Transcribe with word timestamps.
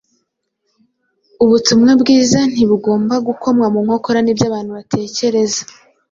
Ubutumwa 1.43 1.91
bwiza 2.01 2.39
ntibugomba 2.51 3.15
gukomwa 3.27 3.65
mu 3.73 3.79
nkokora 3.85 4.19
n’ibyo 4.21 4.45
abantu 4.49 4.71
bitekerereza 4.79 5.61